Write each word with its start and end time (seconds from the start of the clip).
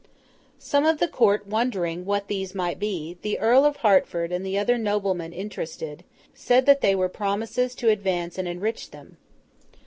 Some 0.57 0.83
of 0.87 0.97
the 0.97 1.07
court 1.07 1.45
wondering 1.45 2.05
what 2.05 2.27
these 2.27 2.55
might 2.55 2.79
be, 2.79 3.19
the 3.21 3.37
Earl 3.37 3.65
of 3.65 3.75
Hertford 3.77 4.31
and 4.31 4.43
the 4.43 4.57
other 4.57 4.79
noblemen 4.79 5.31
interested, 5.31 6.03
said 6.33 6.65
that 6.65 6.81
they 6.81 6.95
were 6.95 7.07
promises 7.07 7.75
to 7.75 7.89
advance 7.89 8.39
and 8.39 8.47
enrich 8.47 8.89
them. 8.89 9.17